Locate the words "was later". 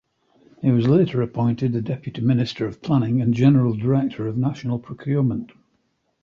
0.71-1.21